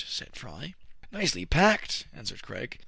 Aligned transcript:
"said 0.07 0.35
Fry. 0.35 0.73
Nicely 1.11 1.45
packed," 1.45 2.05
answered 2.11 2.41
Craig. 2.41 2.79